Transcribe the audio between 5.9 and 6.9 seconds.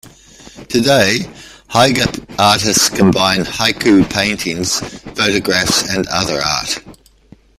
and other art.